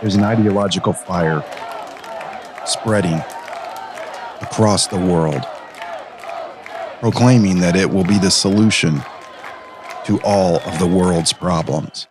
[0.00, 1.42] there's an ideological fire
[2.64, 3.20] spreading
[4.40, 5.42] across the world,
[7.00, 9.02] proclaiming that it will be the solution
[10.04, 12.06] to all of the world's problems.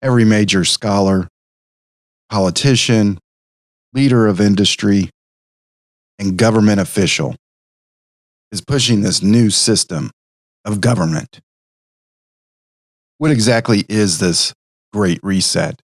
[0.00, 1.26] Every major scholar,
[2.30, 3.18] politician,
[3.92, 5.10] leader of industry,
[6.20, 7.34] and government official
[8.52, 10.10] is pushing this new system
[10.64, 11.40] of government.
[13.18, 14.52] What exactly is this
[14.92, 15.80] great reset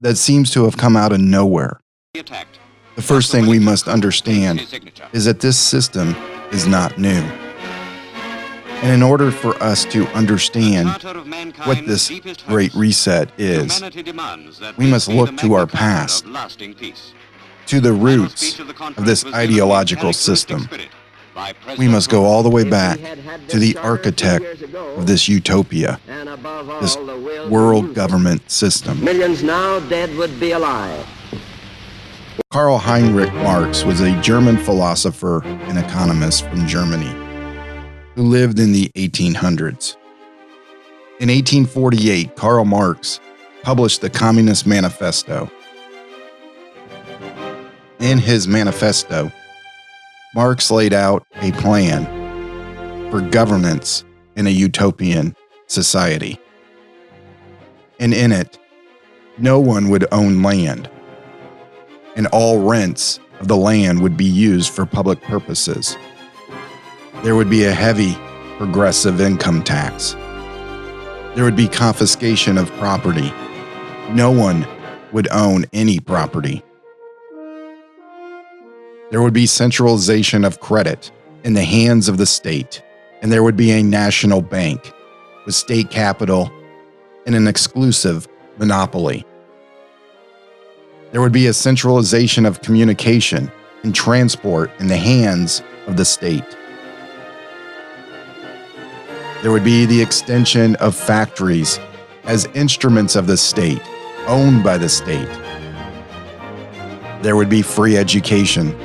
[0.00, 1.80] that seems to have come out of nowhere?
[2.14, 4.60] The first thing we must understand
[5.12, 6.14] is that this system
[6.50, 7.22] is not new.
[8.82, 10.88] And in order for us to understand
[11.64, 12.10] what this
[12.46, 13.82] great reset is,
[14.76, 16.26] we must look to our past,
[17.66, 20.68] to the roots of this ideological system.
[21.78, 22.98] We must go all the way back
[23.48, 26.00] to the architect of this utopia,
[26.80, 26.96] this
[27.48, 29.04] world government system.
[29.04, 31.06] Millions now dead would be alive.
[32.50, 37.14] Karl Heinrich Marx was a German philosopher and economist from Germany
[38.14, 39.96] who lived in the 1800s.
[41.20, 43.20] In 1848, Karl Marx
[43.62, 45.50] published the Communist Manifesto.
[47.98, 49.30] In his manifesto,
[50.34, 52.04] Marx laid out a plan
[53.10, 54.04] for governance
[54.36, 55.34] in a utopian
[55.66, 56.38] society.
[57.98, 58.58] And in it,
[59.38, 60.90] no one would own land,
[62.16, 65.96] and all rents of the land would be used for public purposes.
[67.22, 68.16] There would be a heavy
[68.56, 70.12] progressive income tax.
[71.34, 73.30] There would be confiscation of property.
[74.10, 74.66] No one
[75.12, 76.62] would own any property.
[79.08, 81.12] There would be centralization of credit
[81.44, 82.82] in the hands of the state,
[83.22, 84.92] and there would be a national bank
[85.44, 86.50] with state capital
[87.24, 88.26] and an exclusive
[88.58, 89.24] monopoly.
[91.12, 93.50] There would be a centralization of communication
[93.84, 96.56] and transport in the hands of the state.
[99.42, 101.78] There would be the extension of factories
[102.24, 103.82] as instruments of the state,
[104.26, 105.28] owned by the state.
[107.22, 108.76] There would be free education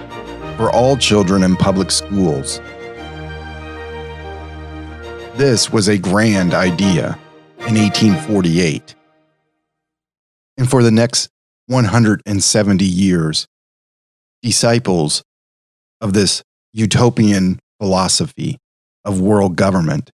[0.62, 2.62] for all children in public schools.
[5.36, 7.18] This was a grand idea
[7.58, 8.94] in 1848.
[10.60, 11.30] And for the next
[11.66, 13.48] 170 years,
[14.44, 15.24] disciples
[16.00, 18.60] of this utopian philosophy
[19.04, 20.12] of world government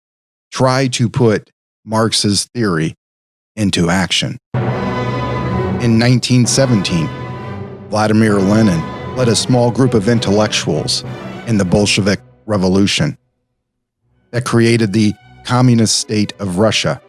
[0.51, 1.51] try to put
[1.85, 2.95] Marx's theory
[3.55, 4.37] into action.
[4.55, 7.07] In 1917,
[7.87, 11.03] Vladimir Lenin led a small group of intellectuals
[11.45, 13.15] in the Bolshevik Revolution
[14.31, 15.13] that created the
[15.45, 16.99] communist state of Russia.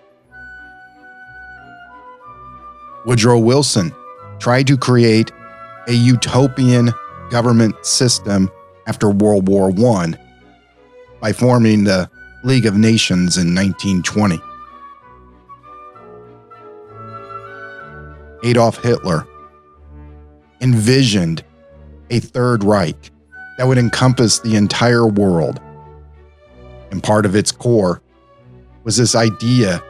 [3.07, 3.95] Woodrow Wilson
[4.39, 5.33] tried to create
[5.89, 6.93] a utopian
[7.31, 8.51] government system
[8.87, 10.15] after World War I
[11.21, 12.11] by forming the
[12.43, 14.39] League of Nations in 1920.
[18.45, 19.27] Adolf Hitler
[20.61, 21.43] envisioned
[22.11, 23.11] a Third Reich
[23.59, 25.61] that would encompass the entire world.
[26.91, 28.03] And part of its core
[28.85, 29.83] was this idea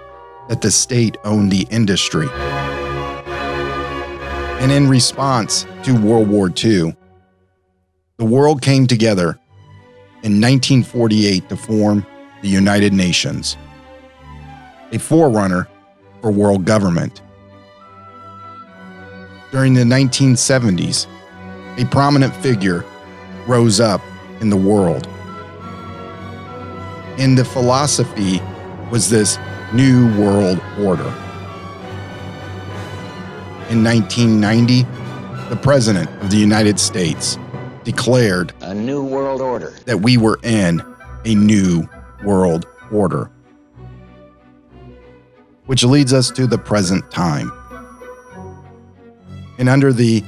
[0.49, 2.29] that the state owned the industry.
[4.61, 6.97] And in response to World War II,
[8.17, 9.39] the world came together
[10.23, 12.07] in 1948 to form
[12.41, 13.57] the United Nations,
[14.93, 15.69] a forerunner
[16.23, 17.21] for world government.
[19.51, 21.07] During the 1970s,
[21.79, 22.85] a prominent figure
[23.47, 24.01] rose up
[24.41, 25.07] in the world.
[27.19, 28.41] And the philosophy
[28.91, 29.39] was this
[29.73, 31.13] new world order.
[33.71, 34.83] In 1990,
[35.49, 37.39] the President of the United States
[37.83, 39.75] declared A new world order.
[39.87, 40.83] that we were in
[41.25, 41.89] a new
[42.25, 43.31] world order.
[45.66, 47.51] Which leads us to the present time.
[49.59, 50.22] And under the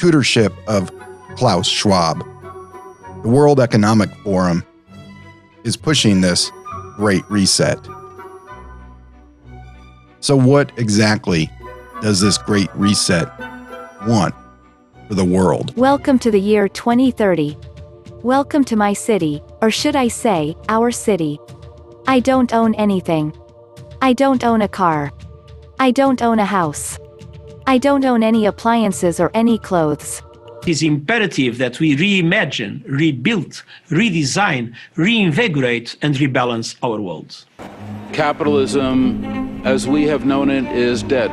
[0.00, 0.90] tutorship of
[1.36, 2.20] Klaus Schwab.
[3.22, 4.64] The World Economic Forum
[5.62, 6.50] is pushing this
[6.96, 7.78] great reset.
[10.20, 11.50] So, what exactly
[12.00, 13.28] does this great reset
[14.06, 14.34] want
[15.06, 15.76] for the world?
[15.76, 17.58] Welcome to the year 2030.
[18.22, 21.38] Welcome to my city, or should I say, our city.
[22.06, 23.38] I don't own anything.
[24.00, 25.12] I don't own a car.
[25.78, 26.98] I don't own a house.
[27.66, 30.22] I don't own any appliances or any clothes.
[30.62, 37.44] It is imperative that we reimagine, rebuild, redesign, reinvigorate, and rebalance our world.
[38.12, 39.24] Capitalism,
[39.64, 41.30] as we have known it, is dead.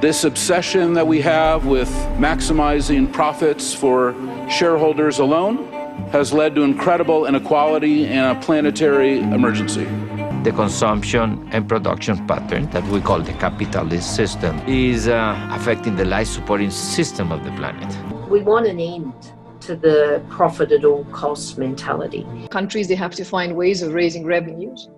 [0.00, 4.14] This obsession that we have with maximizing profits for
[4.48, 5.70] shareholders alone
[6.10, 9.86] has led to incredible inequality and a planetary emergency.
[10.42, 16.06] The consumption and production pattern that we call the capitalist system is uh, affecting the
[16.06, 17.94] life supporting system of the planet.
[18.30, 19.12] We want an end
[19.60, 22.26] to the profit at all costs mentality.
[22.50, 24.88] Countries, they have to find ways of raising revenues.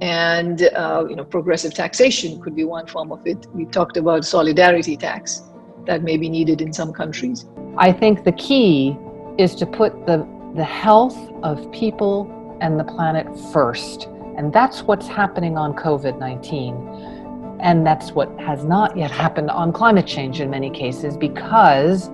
[0.00, 3.44] And uh, you know, progressive taxation could be one form of it.
[3.54, 5.42] We talked about solidarity tax
[5.86, 7.44] that may be needed in some countries.
[7.76, 8.96] I think the key
[9.36, 10.24] is to put the,
[10.54, 12.30] the health of people
[12.60, 14.08] and the planet first.
[14.36, 17.58] And that's what's happening on COVID 19.
[17.60, 22.10] And that's what has not yet happened on climate change in many cases because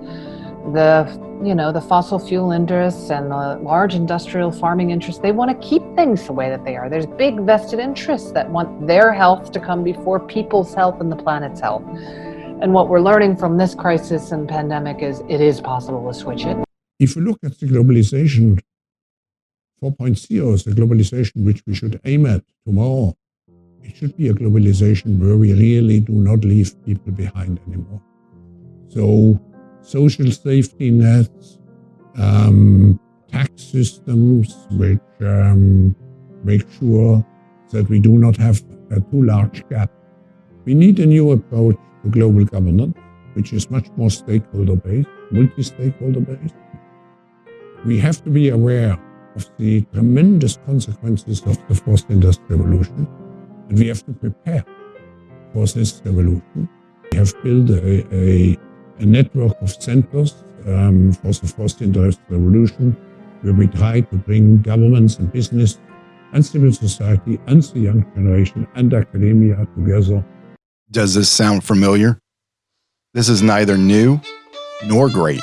[0.71, 1.05] the
[1.43, 5.67] you know the fossil fuel interests and the large industrial farming interests they want to
[5.67, 6.89] keep things the way that they are.
[6.89, 11.17] There's big vested interests that want their health to come before people's health and the
[11.17, 11.83] planet's health.
[12.61, 16.45] And what we're learning from this crisis and pandemic is it is possible to switch
[16.45, 16.55] it.
[16.99, 18.61] If you look at the globalization
[19.83, 23.13] 4.0 is the globalization which we should aim at tomorrow
[23.81, 28.01] it should be a globalization where we really do not leave people behind anymore
[28.93, 29.39] so
[29.83, 31.59] social safety nets,
[32.17, 35.95] um, tax systems which um,
[36.43, 37.25] make sure
[37.71, 39.91] that we do not have a too large gap.
[40.65, 42.97] We need a new approach to global governance,
[43.33, 46.55] which is much more stakeholder based, multi stakeholder based.
[47.85, 48.97] We have to be aware
[49.35, 53.07] of the tremendous consequences of the fourth industrial revolution,
[53.69, 54.65] and we have to prepare
[55.53, 56.69] for this revolution.
[57.11, 58.57] We have built a, a
[58.99, 62.95] a network of centers um, for the fourth industrial revolution,
[63.41, 65.79] where we try to bring governments and business
[66.31, 70.23] and civil society and the young generation and academia together.
[70.91, 72.19] Does this sound familiar?
[73.13, 74.19] This is neither new
[74.85, 75.41] nor great,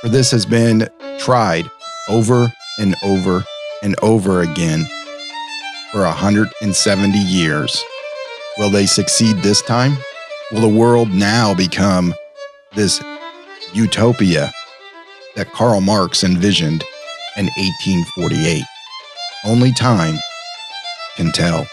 [0.00, 0.88] for this has been
[1.18, 1.70] tried
[2.08, 3.44] over and over
[3.82, 4.86] and over again
[5.92, 7.84] for 170 years.
[8.58, 9.96] Will they succeed this time?
[10.52, 12.14] Will the world now become
[12.74, 13.02] this
[13.72, 14.52] utopia
[15.36, 16.84] that Karl Marx envisioned
[17.36, 18.64] in 1848.
[19.44, 20.16] Only time
[21.16, 21.66] can tell.